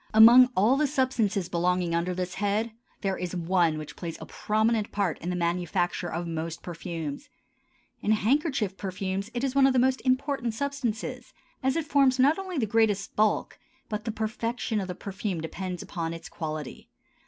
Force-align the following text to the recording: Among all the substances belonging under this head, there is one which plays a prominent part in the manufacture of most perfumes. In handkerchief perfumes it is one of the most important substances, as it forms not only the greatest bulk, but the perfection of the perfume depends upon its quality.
Among 0.15 0.49
all 0.57 0.77
the 0.77 0.87
substances 0.87 1.47
belonging 1.47 1.93
under 1.93 2.15
this 2.15 2.33
head, 2.33 2.71
there 3.01 3.19
is 3.19 3.35
one 3.35 3.77
which 3.77 3.95
plays 3.95 4.17
a 4.19 4.25
prominent 4.25 4.91
part 4.91 5.19
in 5.19 5.29
the 5.29 5.35
manufacture 5.35 6.11
of 6.11 6.25
most 6.25 6.63
perfumes. 6.63 7.29
In 8.01 8.13
handkerchief 8.13 8.77
perfumes 8.77 9.29
it 9.35 9.43
is 9.43 9.53
one 9.53 9.67
of 9.67 9.73
the 9.73 9.77
most 9.77 10.01
important 10.03 10.55
substances, 10.55 11.33
as 11.61 11.75
it 11.75 11.85
forms 11.85 12.17
not 12.17 12.39
only 12.39 12.57
the 12.57 12.65
greatest 12.65 13.15
bulk, 13.15 13.59
but 13.89 14.05
the 14.05 14.11
perfection 14.11 14.81
of 14.81 14.87
the 14.87 14.95
perfume 14.95 15.39
depends 15.39 15.83
upon 15.83 16.15
its 16.15 16.29
quality. 16.29 16.89